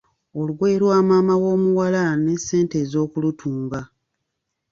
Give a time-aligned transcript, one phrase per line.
[0.39, 3.81] Olugoye lwa maama w’omuwala, n’essente ez’okulutunga.